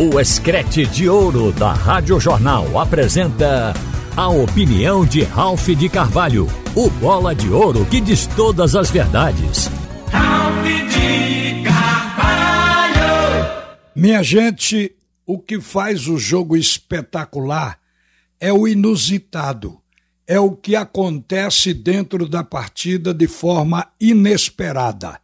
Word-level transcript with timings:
O 0.00 0.20
Escrete 0.20 0.86
de 0.86 1.08
Ouro 1.08 1.50
da 1.50 1.72
Rádio 1.72 2.20
Jornal 2.20 2.78
apresenta 2.78 3.74
a 4.16 4.28
opinião 4.28 5.04
de 5.04 5.24
Ralph 5.24 5.70
de 5.70 5.88
Carvalho, 5.88 6.46
o 6.76 6.88
bola 6.88 7.34
de 7.34 7.50
ouro 7.50 7.84
que 7.84 8.00
diz 8.00 8.24
todas 8.28 8.76
as 8.76 8.92
verdades. 8.92 9.68
Ralph 10.12 10.64
de 10.64 11.64
Carvalho! 11.64 13.00
Minha 13.96 14.22
gente, 14.22 14.94
o 15.26 15.36
que 15.36 15.60
faz 15.60 16.06
o 16.06 16.16
jogo 16.16 16.56
espetacular 16.56 17.76
é 18.38 18.52
o 18.52 18.68
inusitado. 18.68 19.80
É 20.28 20.38
o 20.38 20.52
que 20.52 20.76
acontece 20.76 21.74
dentro 21.74 22.28
da 22.28 22.44
partida 22.44 23.12
de 23.12 23.26
forma 23.26 23.88
inesperada. 24.00 25.18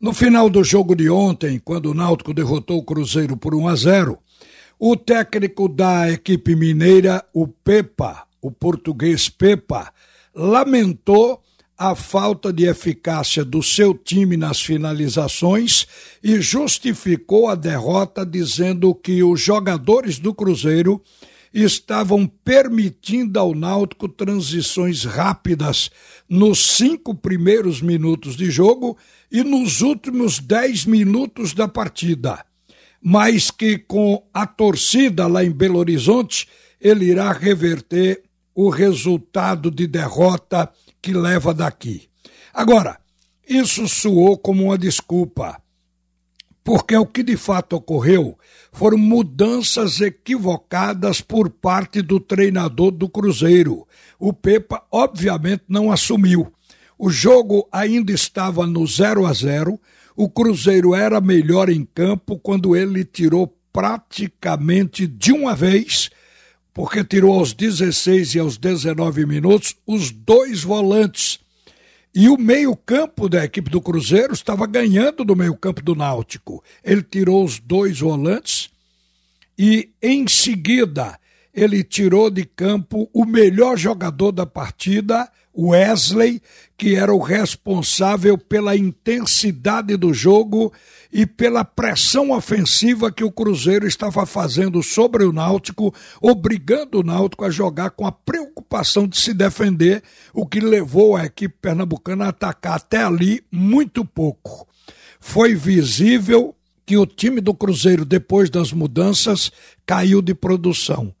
No 0.00 0.12
final 0.12 0.48
do 0.48 0.62
jogo 0.62 0.94
de 0.94 1.10
ontem, 1.10 1.58
quando 1.58 1.86
o 1.86 1.94
Náutico 1.94 2.32
derrotou 2.32 2.78
o 2.78 2.84
Cruzeiro 2.84 3.36
por 3.36 3.52
1 3.52 3.66
a 3.66 3.74
0, 3.74 4.18
o 4.78 4.96
técnico 4.96 5.68
da 5.68 6.08
equipe 6.08 6.54
mineira, 6.54 7.24
o 7.34 7.48
Pepa, 7.48 8.22
o 8.40 8.48
português 8.48 9.28
Pepa, 9.28 9.92
lamentou 10.32 11.42
a 11.76 11.96
falta 11.96 12.52
de 12.52 12.66
eficácia 12.66 13.44
do 13.44 13.60
seu 13.60 13.92
time 13.92 14.36
nas 14.36 14.60
finalizações 14.60 15.88
e 16.22 16.40
justificou 16.40 17.48
a 17.48 17.56
derrota 17.56 18.24
dizendo 18.24 18.94
que 18.94 19.24
os 19.24 19.40
jogadores 19.40 20.20
do 20.20 20.32
Cruzeiro 20.32 21.02
estavam 21.52 22.26
permitindo 22.26 23.38
ao 23.38 23.54
Náutico 23.54 24.08
transições 24.08 25.04
rápidas 25.04 25.90
nos 26.28 26.76
cinco 26.76 27.14
primeiros 27.14 27.80
minutos 27.80 28.36
de 28.36 28.50
jogo 28.50 28.96
e 29.30 29.42
nos 29.42 29.80
últimos 29.80 30.38
dez 30.38 30.84
minutos 30.84 31.54
da 31.54 31.66
partida, 31.68 32.44
mas 33.02 33.50
que 33.50 33.78
com 33.78 34.22
a 34.32 34.46
torcida 34.46 35.26
lá 35.26 35.44
em 35.44 35.50
Belo 35.50 35.78
Horizonte 35.78 36.48
ele 36.80 37.06
irá 37.06 37.32
reverter 37.32 38.22
o 38.54 38.68
resultado 38.68 39.70
de 39.70 39.86
derrota 39.86 40.70
que 41.00 41.12
leva 41.12 41.54
daqui. 41.54 42.08
Agora, 42.52 42.98
isso 43.48 43.88
soou 43.88 44.36
como 44.36 44.64
uma 44.64 44.76
desculpa 44.76 45.62
porque 46.62 46.96
o 46.96 47.06
que 47.06 47.22
de 47.22 47.36
fato 47.36 47.76
ocorreu 47.76 48.38
foram 48.72 48.98
mudanças 48.98 50.00
equivocadas 50.00 51.20
por 51.20 51.48
parte 51.48 52.02
do 52.02 52.20
treinador 52.20 52.90
do 52.90 53.08
Cruzeiro. 53.08 53.86
O 54.18 54.32
Pepa, 54.32 54.82
obviamente, 54.90 55.64
não 55.68 55.90
assumiu. 55.90 56.52
O 56.98 57.10
jogo 57.10 57.68
ainda 57.70 58.12
estava 58.12 58.66
no 58.66 58.86
0 58.86 59.24
a 59.24 59.32
0. 59.32 59.80
O 60.16 60.28
Cruzeiro 60.28 60.94
era 60.94 61.20
melhor 61.20 61.70
em 61.70 61.84
campo 61.84 62.38
quando 62.38 62.74
ele 62.74 63.04
tirou 63.04 63.56
praticamente 63.72 65.06
de 65.06 65.32
uma 65.32 65.54
vez, 65.54 66.10
porque 66.74 67.04
tirou 67.04 67.38
aos 67.38 67.52
16 67.52 68.34
e 68.34 68.38
aos 68.40 68.58
19 68.58 69.24
minutos 69.24 69.76
os 69.86 70.10
dois 70.10 70.64
volantes 70.64 71.38
e 72.20 72.28
o 72.28 72.36
meio-campo 72.36 73.28
da 73.28 73.44
equipe 73.44 73.70
do 73.70 73.80
Cruzeiro 73.80 74.32
estava 74.32 74.66
ganhando 74.66 75.24
do 75.24 75.36
meio-campo 75.36 75.80
do 75.80 75.94
Náutico. 75.94 76.64
Ele 76.82 77.00
tirou 77.00 77.44
os 77.44 77.60
dois 77.60 78.00
volantes 78.00 78.70
e, 79.56 79.92
em 80.02 80.26
seguida, 80.26 81.16
ele 81.54 81.84
tirou 81.84 82.28
de 82.28 82.44
campo 82.44 83.08
o 83.12 83.24
melhor 83.24 83.78
jogador 83.78 84.32
da 84.32 84.44
partida, 84.44 85.30
Wesley, 85.58 86.40
que 86.76 86.94
era 86.94 87.12
o 87.12 87.18
responsável 87.18 88.38
pela 88.38 88.76
intensidade 88.76 89.96
do 89.96 90.14
jogo 90.14 90.72
e 91.12 91.26
pela 91.26 91.64
pressão 91.64 92.30
ofensiva 92.30 93.10
que 93.10 93.24
o 93.24 93.32
Cruzeiro 93.32 93.84
estava 93.84 94.24
fazendo 94.24 94.80
sobre 94.82 95.24
o 95.24 95.32
Náutico, 95.32 95.92
obrigando 96.22 97.00
o 97.00 97.02
Náutico 97.02 97.44
a 97.44 97.50
jogar 97.50 97.90
com 97.90 98.06
a 98.06 98.12
preocupação 98.12 99.08
de 99.08 99.18
se 99.18 99.34
defender, 99.34 100.02
o 100.32 100.46
que 100.46 100.60
levou 100.60 101.16
a 101.16 101.24
equipe 101.24 101.56
pernambucana 101.60 102.26
a 102.26 102.28
atacar 102.28 102.76
até 102.76 103.02
ali 103.02 103.42
muito 103.50 104.04
pouco. 104.04 104.68
Foi 105.18 105.56
visível 105.56 106.54
que 106.86 106.96
o 106.96 107.04
time 107.04 107.40
do 107.40 107.52
Cruzeiro, 107.52 108.04
depois 108.04 108.48
das 108.48 108.72
mudanças, 108.72 109.50
caiu 109.84 110.22
de 110.22 110.34
produção 110.34 111.12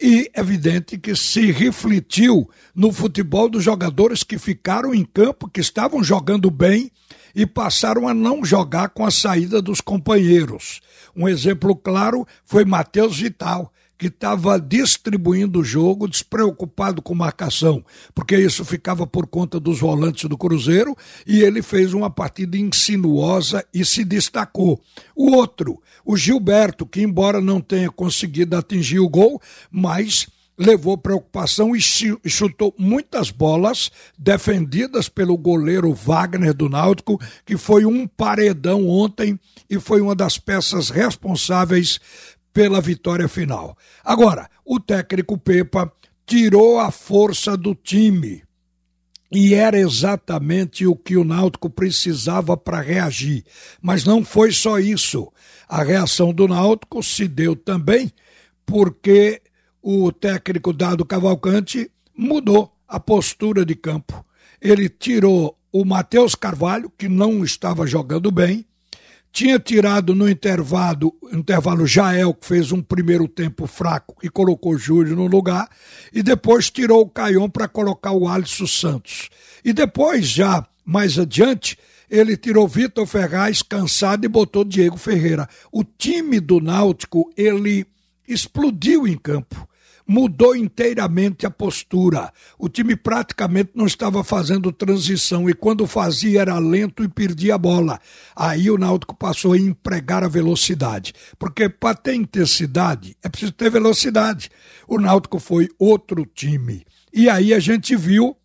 e 0.00 0.30
evidente 0.34 0.98
que 0.98 1.16
se 1.16 1.50
refletiu 1.50 2.48
no 2.74 2.92
futebol 2.92 3.48
dos 3.48 3.64
jogadores 3.64 4.22
que 4.22 4.38
ficaram 4.38 4.94
em 4.94 5.04
campo, 5.04 5.48
que 5.48 5.60
estavam 5.60 6.04
jogando 6.04 6.50
bem 6.50 6.90
e 7.34 7.46
passaram 7.46 8.08
a 8.08 8.14
não 8.14 8.44
jogar 8.44 8.90
com 8.90 9.04
a 9.04 9.10
saída 9.10 9.60
dos 9.60 9.80
companheiros. 9.80 10.80
Um 11.14 11.28
exemplo 11.28 11.74
claro 11.74 12.26
foi 12.44 12.64
Matheus 12.64 13.18
Vital, 13.18 13.72
que 13.98 14.08
estava 14.08 14.60
distribuindo 14.60 15.60
o 15.60 15.64
jogo, 15.64 16.08
despreocupado 16.08 17.00
com 17.00 17.14
marcação, 17.14 17.84
porque 18.14 18.36
isso 18.36 18.64
ficava 18.64 19.06
por 19.06 19.26
conta 19.26 19.58
dos 19.58 19.80
volantes 19.80 20.28
do 20.28 20.36
Cruzeiro, 20.36 20.96
e 21.26 21.40
ele 21.40 21.62
fez 21.62 21.94
uma 21.94 22.10
partida 22.10 22.56
insinuosa 22.56 23.64
e 23.72 23.84
se 23.84 24.04
destacou. 24.04 24.80
O 25.14 25.32
outro, 25.32 25.80
o 26.04 26.16
Gilberto, 26.16 26.86
que 26.86 27.00
embora 27.00 27.40
não 27.40 27.60
tenha 27.60 27.90
conseguido 27.90 28.56
atingir 28.56 28.98
o 28.98 29.08
gol, 29.08 29.40
mas 29.70 30.26
levou 30.58 30.96
preocupação 30.96 31.76
e 31.76 31.80
chutou 31.80 32.74
muitas 32.78 33.30
bolas 33.30 33.90
defendidas 34.16 35.08
pelo 35.08 35.36
goleiro 35.36 35.92
Wagner 35.92 36.54
do 36.54 36.68
Náutico, 36.68 37.20
que 37.44 37.56
foi 37.56 37.84
um 37.84 38.06
paredão 38.06 38.88
ontem 38.88 39.38
e 39.68 39.78
foi 39.78 40.00
uma 40.00 40.14
das 40.14 40.38
peças 40.38 40.88
responsáveis 40.88 42.00
pela 42.56 42.80
vitória 42.80 43.28
final. 43.28 43.76
Agora, 44.02 44.48
o 44.64 44.80
técnico 44.80 45.36
Pepa 45.36 45.92
tirou 46.24 46.80
a 46.80 46.90
força 46.90 47.54
do 47.54 47.74
time. 47.74 48.42
E 49.30 49.52
era 49.52 49.78
exatamente 49.78 50.86
o 50.86 50.96
que 50.96 51.18
o 51.18 51.24
Náutico 51.24 51.68
precisava 51.68 52.56
para 52.56 52.80
reagir. 52.80 53.44
Mas 53.82 54.06
não 54.06 54.24
foi 54.24 54.52
só 54.52 54.78
isso. 54.78 55.30
A 55.68 55.82
reação 55.82 56.32
do 56.32 56.48
Náutico 56.48 57.02
se 57.02 57.28
deu 57.28 57.54
também 57.54 58.10
porque 58.64 59.42
o 59.82 60.10
técnico 60.10 60.72
Dado 60.72 61.04
Cavalcante 61.04 61.90
mudou 62.16 62.74
a 62.88 62.98
postura 62.98 63.66
de 63.66 63.74
campo. 63.74 64.24
Ele 64.62 64.88
tirou 64.88 65.58
o 65.70 65.84
Matheus 65.84 66.34
Carvalho, 66.34 66.90
que 66.96 67.06
não 67.06 67.44
estava 67.44 67.86
jogando 67.86 68.30
bem, 68.30 68.64
tinha 69.36 69.58
tirado 69.58 70.14
no 70.14 70.26
intervalo, 70.26 71.14
intervalo 71.30 71.86
Jael, 71.86 72.32
que 72.32 72.46
fez 72.46 72.72
um 72.72 72.80
primeiro 72.80 73.28
tempo 73.28 73.66
fraco 73.66 74.16
e 74.22 74.30
colocou 74.30 74.78
Júlio 74.78 75.14
no 75.14 75.26
lugar, 75.26 75.68
e 76.10 76.22
depois 76.22 76.70
tirou 76.70 77.02
o 77.02 77.10
Caion 77.10 77.46
para 77.46 77.68
colocar 77.68 78.12
o 78.12 78.26
Alisson 78.26 78.66
Santos. 78.66 79.28
E 79.62 79.74
depois, 79.74 80.26
já 80.26 80.66
mais 80.86 81.18
adiante, 81.18 81.76
ele 82.10 82.34
tirou 82.34 82.66
Vitor 82.66 83.06
Ferraz 83.06 83.60
cansado 83.60 84.24
e 84.24 84.28
botou 84.28 84.64
Diego 84.64 84.96
Ferreira. 84.96 85.46
O 85.70 85.84
time 85.84 86.40
do 86.40 86.58
Náutico, 86.58 87.30
ele 87.36 87.86
explodiu 88.26 89.06
em 89.06 89.18
campo 89.18 89.68
mudou 90.06 90.54
inteiramente 90.54 91.44
a 91.44 91.50
postura. 91.50 92.32
O 92.58 92.68
time 92.68 92.94
praticamente 92.94 93.72
não 93.74 93.86
estava 93.86 94.22
fazendo 94.22 94.72
transição 94.72 95.50
e 95.50 95.54
quando 95.54 95.86
fazia 95.86 96.42
era 96.42 96.58
lento 96.58 97.02
e 97.02 97.08
perdia 97.08 97.56
a 97.56 97.58
bola. 97.58 98.00
Aí 98.34 98.70
o 98.70 98.78
Náutico 98.78 99.16
passou 99.16 99.54
a 99.54 99.58
empregar 99.58 100.22
a 100.22 100.28
velocidade, 100.28 101.12
porque 101.38 101.68
para 101.68 101.96
ter 101.96 102.14
intensidade 102.14 103.16
é 103.22 103.28
preciso 103.28 103.52
ter 103.52 103.70
velocidade. 103.70 104.50
O 104.86 104.98
Náutico 104.98 105.38
foi 105.38 105.68
outro 105.78 106.24
time. 106.24 106.84
E 107.12 107.28
aí 107.28 107.52
a 107.52 107.58
gente 107.58 107.96
viu 107.96 108.36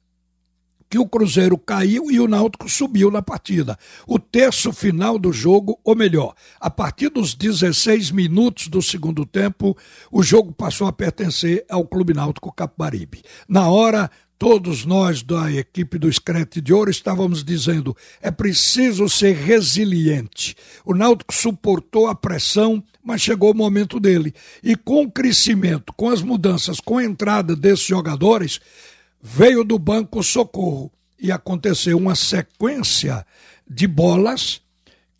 que 0.92 1.00
o 1.00 1.08
Cruzeiro 1.08 1.58
caiu 1.58 2.12
e 2.12 2.20
o 2.20 2.28
Náutico 2.28 2.68
subiu 2.70 3.10
na 3.10 3.22
partida. 3.22 3.80
O 4.06 4.20
terço 4.20 4.74
final 4.74 5.18
do 5.18 5.32
jogo, 5.32 5.80
ou 5.86 5.96
melhor, 5.96 6.36
a 6.60 6.70
partir 6.70 7.08
dos 7.08 7.34
16 7.34 8.12
minutos 8.12 8.68
do 8.68 8.82
segundo 8.82 9.26
tempo, 9.26 9.78
o 10.12 10.22
jogo 10.22 10.52
passou 10.52 10.88
a 10.88 10.92
pertencer 10.92 11.66
ao 11.70 11.88
Clube 11.88 12.14
Náutico 12.14 12.52
Capibaribe. 12.52 13.24
Na 13.48 13.70
hora, 13.70 14.12
todos 14.38 14.84
nós 14.84 15.24
da 15.24 15.50
equipe 15.50 15.98
do 15.98 16.10
Escrete 16.10 16.60
de 16.60 16.74
Ouro 16.74 16.92
estávamos 16.92 17.42
dizendo: 17.42 17.96
é 18.22 18.30
preciso 18.30 19.08
ser 19.08 19.34
resiliente. 19.34 20.58
O 20.84 20.94
Náutico 20.94 21.34
suportou 21.34 22.08
a 22.08 22.16
pressão, 22.16 22.84
mas 23.02 23.22
chegou 23.22 23.52
o 23.52 23.56
momento 23.56 23.98
dele. 23.98 24.34
E 24.62 24.76
com 24.76 25.04
o 25.04 25.12
crescimento, 25.12 25.94
com 25.94 26.10
as 26.10 26.22
mudanças, 26.22 26.82
com 26.82 26.98
a 26.98 27.04
entrada 27.06 27.56
desses 27.56 27.86
jogadores, 27.86 28.60
veio 29.22 29.64
do 29.64 29.78
banco 29.78 30.24
socorro 30.24 30.92
e 31.20 31.32
aconteceu 31.32 31.98
uma 31.98 32.16
sequência 32.16 33.26
de 33.70 33.88
bolas 33.88 34.62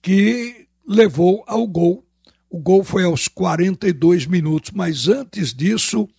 que 0.02 0.68
levou 0.88 1.44
ao 1.46 1.68
gol. 1.68 2.04
O 2.50 2.58
gol 2.58 2.84
foi 2.84 3.04
aos 3.04 3.28
42 3.28 4.26
minutos, 4.26 4.72
mas 4.72 5.08
antes 5.08 5.54
disso, 5.54 6.10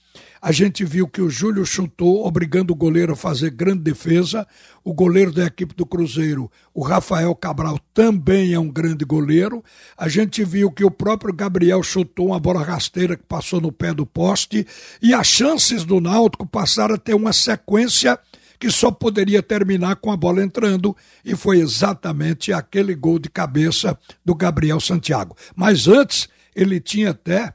A 0.44 0.50
gente 0.50 0.84
viu 0.84 1.06
que 1.06 1.22
o 1.22 1.30
Júlio 1.30 1.64
chutou, 1.64 2.26
obrigando 2.26 2.72
o 2.72 2.76
goleiro 2.76 3.12
a 3.12 3.16
fazer 3.16 3.50
grande 3.50 3.84
defesa. 3.84 4.44
O 4.82 4.92
goleiro 4.92 5.30
da 5.30 5.44
equipe 5.44 5.72
do 5.72 5.86
Cruzeiro, 5.86 6.50
o 6.74 6.82
Rafael 6.82 7.32
Cabral, 7.36 7.78
também 7.94 8.52
é 8.52 8.58
um 8.58 8.68
grande 8.68 9.04
goleiro. 9.04 9.62
A 9.96 10.08
gente 10.08 10.42
viu 10.44 10.68
que 10.68 10.84
o 10.84 10.90
próprio 10.90 11.32
Gabriel 11.32 11.80
chutou 11.84 12.26
uma 12.26 12.40
bola 12.40 12.60
rasteira 12.60 13.16
que 13.16 13.22
passou 13.22 13.60
no 13.60 13.70
pé 13.70 13.94
do 13.94 14.04
poste. 14.04 14.66
E 15.00 15.14
as 15.14 15.28
chances 15.28 15.84
do 15.84 16.00
Náutico 16.00 16.44
passaram 16.44 16.96
a 16.96 16.98
ter 16.98 17.14
uma 17.14 17.32
sequência 17.32 18.18
que 18.58 18.68
só 18.68 18.90
poderia 18.90 19.44
terminar 19.44 19.94
com 19.94 20.10
a 20.10 20.16
bola 20.16 20.42
entrando, 20.42 20.96
e 21.24 21.36
foi 21.36 21.58
exatamente 21.58 22.52
aquele 22.52 22.94
gol 22.94 23.18
de 23.18 23.28
cabeça 23.28 23.96
do 24.24 24.34
Gabriel 24.34 24.80
Santiago. 24.80 25.36
Mas 25.54 25.86
antes, 25.86 26.28
ele 26.54 26.80
tinha 26.80 27.10
até 27.10 27.54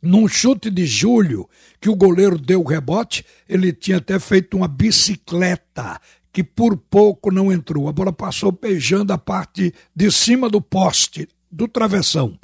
num 0.00 0.28
chute 0.28 0.70
de 0.70 0.86
julho, 0.86 1.48
que 1.80 1.88
o 1.88 1.96
goleiro 1.96 2.38
deu 2.38 2.60
o 2.60 2.68
rebote, 2.68 3.24
ele 3.48 3.72
tinha 3.72 3.98
até 3.98 4.18
feito 4.18 4.56
uma 4.56 4.68
bicicleta, 4.68 6.00
que 6.32 6.44
por 6.44 6.76
pouco 6.76 7.30
não 7.30 7.52
entrou. 7.52 7.88
A 7.88 7.92
bola 7.92 8.12
passou 8.12 8.52
beijando 8.52 9.12
a 9.12 9.18
parte 9.18 9.72
de 9.94 10.10
cima 10.10 10.48
do 10.48 10.60
poste, 10.60 11.28
do 11.50 11.66
travessão. 11.66 12.38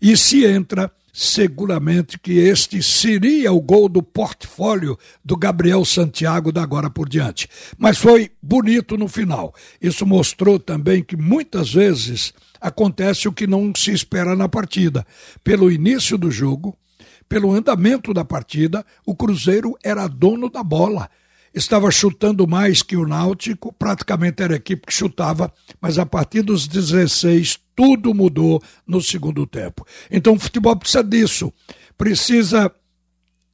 E 0.00 0.16
se 0.16 0.44
entra, 0.44 0.90
seguramente 1.12 2.18
que 2.18 2.32
este 2.32 2.82
seria 2.82 3.52
o 3.52 3.60
gol 3.60 3.88
do 3.88 4.02
portfólio 4.02 4.98
do 5.24 5.36
Gabriel 5.36 5.84
Santiago 5.84 6.52
da 6.52 6.62
agora 6.62 6.90
por 6.90 7.08
diante. 7.08 7.48
Mas 7.78 7.96
foi 7.96 8.30
bonito 8.42 8.98
no 8.98 9.08
final. 9.08 9.54
Isso 9.80 10.04
mostrou 10.04 10.58
também 10.58 11.02
que 11.02 11.16
muitas 11.16 11.72
vezes 11.72 12.34
acontece 12.60 13.28
o 13.28 13.32
que 13.32 13.46
não 13.46 13.72
se 13.74 13.92
espera 13.92 14.36
na 14.36 14.48
partida. 14.48 15.06
Pelo 15.42 15.70
início 15.70 16.18
do 16.18 16.30
jogo, 16.30 16.76
pelo 17.28 17.52
andamento 17.52 18.14
da 18.14 18.24
partida, 18.24 18.84
o 19.04 19.14
Cruzeiro 19.14 19.76
era 19.82 20.06
dono 20.06 20.48
da 20.48 20.62
bola 20.62 21.08
estava 21.56 21.90
chutando 21.90 22.46
mais 22.46 22.82
que 22.82 22.96
o 22.96 23.06
Náutico, 23.06 23.72
praticamente 23.72 24.42
era 24.42 24.52
a 24.52 24.56
equipe 24.56 24.86
que 24.86 24.92
chutava, 24.92 25.50
mas 25.80 25.98
a 25.98 26.04
partir 26.04 26.42
dos 26.42 26.68
16 26.68 27.58
tudo 27.74 28.12
mudou 28.14 28.62
no 28.86 29.00
segundo 29.00 29.46
tempo. 29.46 29.86
Então 30.10 30.34
o 30.34 30.38
futebol 30.38 30.76
precisa 30.76 31.02
disso, 31.02 31.52
precisa 31.96 32.70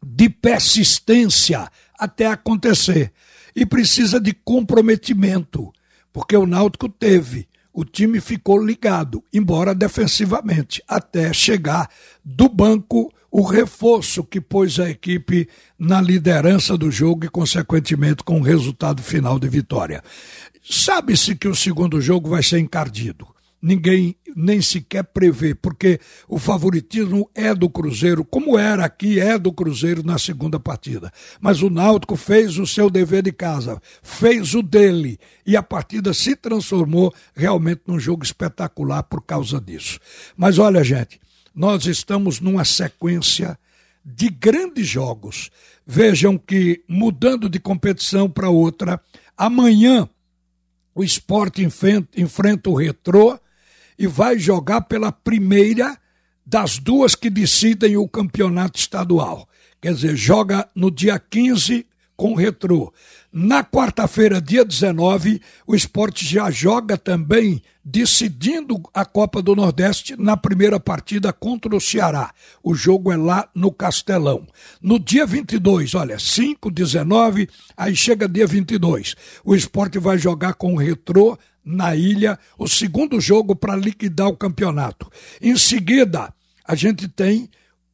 de 0.04 0.28
persistência 0.28 1.70
até 1.96 2.26
acontecer 2.26 3.12
e 3.54 3.64
precisa 3.64 4.20
de 4.20 4.32
comprometimento, 4.32 5.72
porque 6.12 6.36
o 6.36 6.46
Náutico 6.46 6.88
teve 6.88 7.48
o 7.72 7.84
time 7.84 8.20
ficou 8.20 8.62
ligado, 8.62 9.24
embora 9.32 9.74
defensivamente, 9.74 10.82
até 10.86 11.32
chegar 11.32 11.88
do 12.22 12.46
banco 12.46 13.10
o 13.32 13.43
reforço 13.43 14.23
que 14.23 14.40
pôs 14.40 14.79
a 14.79 14.90
equipe 14.90 15.49
na 15.79 16.00
liderança 16.00 16.76
do 16.76 16.90
jogo 16.90 17.25
e, 17.25 17.29
consequentemente, 17.29 18.23
com 18.23 18.38
o 18.38 18.44
resultado 18.44 19.02
final 19.02 19.38
de 19.38 19.49
vitória. 19.49 20.05
Sabe-se 20.62 21.34
que 21.34 21.49
o 21.49 21.55
segundo 21.55 22.00
jogo 22.00 22.29
vai 22.29 22.43
ser 22.43 22.58
encardido 22.58 23.26
ninguém 23.62 24.17
nem 24.34 24.61
sequer 24.61 25.05
prevê, 25.05 25.55
porque 25.55 26.00
o 26.29 26.38
favoritismo 26.38 27.31
é 27.32 27.55
do 27.55 27.70
Cruzeiro, 27.70 28.25
como 28.25 28.58
era 28.58 28.84
aqui, 28.84 29.20
é 29.20 29.38
do 29.38 29.52
Cruzeiro 29.52 30.02
na 30.02 30.19
segunda 30.19 30.58
partida. 30.58 31.12
Mas 31.40 31.62
o 31.62 31.70
Náutico 31.70 32.17
fez 32.17 32.58
o 32.58 32.67
seu 32.67 32.90
dever 32.90 33.23
de 33.23 33.31
casa, 33.31 33.81
fez 34.02 34.55
o 34.55 34.62
dele, 34.62 35.19
e 35.46 35.56
a 35.56 35.62
partida 35.62 36.12
se 36.12 36.34
transformou 36.34 37.14
realmente 37.34 37.82
num 37.87 38.00
jogo 38.00 38.25
espetacular 38.25 39.05
por 39.05 39.23
causa 39.23 39.61
disso. 39.61 40.00
Mas 40.37 40.58
olha, 40.58 40.82
gente, 40.82 41.20
nós 41.54 41.87
estamos 41.87 42.40
numa 42.40 42.64
sequência 42.64 43.58
de 44.04 44.28
grandes 44.28 44.87
jogos. 44.87 45.50
Vejam 45.87 46.38
que, 46.38 46.82
mudando 46.88 47.49
de 47.49 47.58
competição 47.58 48.28
para 48.28 48.50
outra, 48.50 49.00
amanhã 49.37 50.08
o 50.94 51.02
esporte 51.02 51.62
enfrenta, 51.62 52.70
o 52.70 52.75
retrô 52.75 53.38
e 53.99 54.06
vai 54.06 54.38
jogar 54.38 54.82
pela 54.82 55.12
primeira 55.12 55.99
das 56.44 56.78
duas 56.78 57.14
que 57.14 57.31
decidem 57.31 57.96
o 57.96 58.08
campeonato 58.08 58.78
estadual. 58.78 59.48
Quer 59.81 59.94
dizer, 59.94 60.16
joga 60.16 60.69
no 60.75 60.90
dia 60.90 61.19
15 61.19 61.87
com 62.22 62.34
o 62.34 62.36
Retrô. 62.36 62.94
Na 63.32 63.64
quarta-feira, 63.64 64.40
dia 64.40 64.64
19, 64.64 65.42
o 65.66 65.74
esporte 65.74 66.24
já 66.24 66.48
joga 66.52 66.96
também 66.96 67.60
decidindo 67.84 68.80
a 68.94 69.04
Copa 69.04 69.42
do 69.42 69.56
Nordeste 69.56 70.14
na 70.16 70.36
primeira 70.36 70.78
partida 70.78 71.32
contra 71.32 71.74
o 71.74 71.80
Ceará. 71.80 72.32
O 72.62 72.76
jogo 72.76 73.10
é 73.10 73.16
lá 73.16 73.48
no 73.52 73.72
Castelão. 73.72 74.46
No 74.80 75.00
dia 75.00 75.26
22, 75.26 75.96
olha, 75.96 76.16
5, 76.16 76.70
19, 76.70 77.48
aí 77.76 77.96
chega 77.96 78.28
dia 78.28 78.46
22. 78.46 79.16
O 79.44 79.56
esporte 79.56 79.98
vai 79.98 80.16
jogar 80.16 80.54
com 80.54 80.74
o 80.74 80.78
Retrô 80.78 81.36
na 81.64 81.96
ilha, 81.96 82.38
o 82.56 82.69
segundo 82.69 83.20
jogo 83.20 83.56
para 83.56 83.74
liquidar 83.74 84.28
o 84.28 84.36
campeonato. 84.36 85.10
Em 85.40 85.56
seguida, 85.56 86.32
a 86.64 86.76
gente 86.76 87.08
tem 87.08 87.50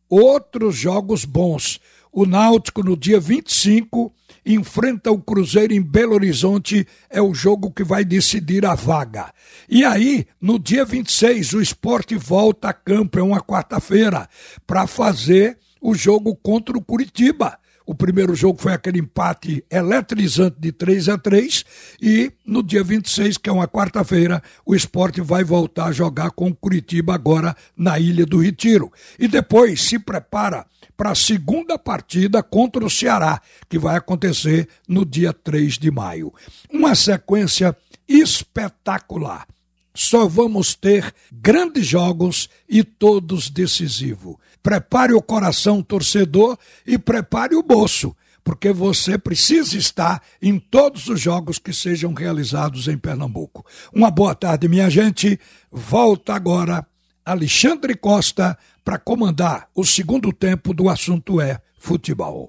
outros 0.06 0.76
jogos 0.76 1.25
bons. 1.25 1.80
O 2.12 2.26
Náutico, 2.26 2.82
no 2.82 2.96
dia 2.96 3.20
25, 3.20 4.12
enfrenta 4.55 5.11
o 5.11 5.21
Cruzeiro 5.21 5.75
em 5.75 5.83
Belo 5.83 6.15
Horizonte, 6.15 6.87
é 7.11 7.21
o 7.21 7.35
jogo 7.35 7.71
que 7.71 7.85
vai 7.85 8.05
decidir 8.05 8.65
a 8.65 8.75
vaga. 8.75 9.33
E 9.69 9.85
aí, 9.85 10.27
no 10.41 10.59
dia 10.59 10.85
26, 10.85 11.53
o 11.53 11.61
esporte 11.61 12.17
volta 12.17 12.71
a 12.71 12.73
campo, 12.73 13.19
é 13.19 13.23
uma 13.23 13.41
quarta-feira, 13.41 14.29
para 14.67 14.87
fazer 14.87 15.59
o 15.81 15.95
jogo 15.95 16.35
contra 16.35 16.77
o 16.77 16.83
Curitiba. 16.83 17.59
O 17.88 17.94
primeiro 17.94 18.35
jogo 18.35 18.61
foi 18.61 18.75
aquele 18.75 18.99
empate 18.99 19.64
eletrizante 19.70 20.56
de 20.61 20.70
3 20.73 21.08
a 21.08 21.17
3 21.17 21.64
e 22.02 22.31
no 22.44 22.62
dia 22.62 22.85
26, 22.85 23.38
que 23.38 23.49
é 23.49 23.52
uma 23.52 23.67
quarta-feira, 23.67 24.43
o 24.67 24.75
esporte 24.75 25.23
vai 25.23 25.43
voltar 25.43 25.87
a 25.87 25.93
jogar 25.93 26.32
com 26.32 26.49
o 26.49 26.55
Curitiba 26.55 27.14
agora 27.14 27.56
na 27.75 27.99
Ilha 27.99 28.26
do 28.26 28.43
Retiro. 28.43 28.93
E 29.19 29.26
depois 29.26 29.81
se 29.81 29.99
prepara 29.99 30.67
para 30.99 31.12
a 31.12 31.14
segunda 31.14 31.79
partida 31.79 32.43
contra 32.43 32.85
o 32.85 32.90
Ceará, 32.90 33.40
que 33.70 33.79
vai 33.79 33.96
acontecer 33.96 34.69
no 34.87 35.02
dia 35.02 35.32
3 35.32 35.79
de 35.79 35.90
maio. 35.90 36.31
Uma 36.70 36.94
sequência 36.94 37.75
espetacular. 38.06 39.46
Só 39.99 40.29
vamos 40.29 40.77
ter 40.77 41.12
grandes 41.33 41.85
jogos 41.85 42.49
e 42.69 42.85
todos 42.85 43.50
decisivos. 43.50 44.37
Prepare 44.62 45.12
o 45.12 45.21
coração 45.21 45.83
torcedor 45.83 46.56
e 46.87 46.97
prepare 46.97 47.56
o 47.56 47.65
bolso, 47.65 48.15
porque 48.45 48.73
você 48.73 49.19
precisa 49.19 49.77
estar 49.77 50.23
em 50.41 50.56
todos 50.56 51.09
os 51.09 51.21
jogos 51.21 51.59
que 51.59 51.73
sejam 51.73 52.15
realizados 52.15 52.87
em 52.87 52.97
Pernambuco. 52.97 53.67
Uma 53.93 54.09
boa 54.09 54.37
tarde, 54.37 54.69
minha 54.69 54.89
gente. 54.89 55.37
Volta 55.69 56.33
agora 56.33 56.87
Alexandre 57.25 57.97
Costa 57.97 58.56
para 58.85 59.00
comandar 59.00 59.69
o 59.75 59.85
segundo 59.85 60.33
tempo 60.33 60.73
do 60.73 60.88
assunto 60.88 61.40
é 61.40 61.61
futebol. 61.76 62.49